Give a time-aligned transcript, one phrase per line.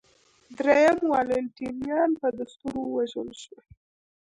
[0.57, 3.57] درېیم والنټینیان په دستور ووژل شو